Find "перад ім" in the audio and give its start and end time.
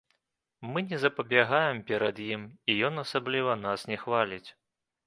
1.91-2.49